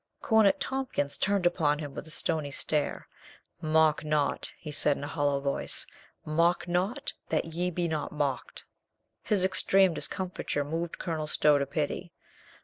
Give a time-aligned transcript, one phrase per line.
[0.19, 3.07] Cornet Tompkins turned upon him with a stony stare.
[3.61, 5.85] "Mock not," he said in a hollow voice,
[6.25, 8.65] "mock not, that ye be not mocked."
[9.21, 12.13] His extreme discomfiture moved Colonel Stow to pity.